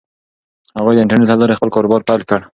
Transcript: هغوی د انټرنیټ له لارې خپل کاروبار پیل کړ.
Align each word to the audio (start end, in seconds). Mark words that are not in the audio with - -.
هغوی 0.77 0.93
د 0.95 0.99
انټرنیټ 1.01 1.27
له 1.31 1.35
لارې 1.39 1.57
خپل 1.57 1.69
کاروبار 1.75 2.01
پیل 2.07 2.21
کړ. 2.29 2.39